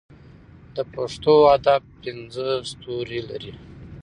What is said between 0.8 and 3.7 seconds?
پښتو ادب پنځه ستوري لري.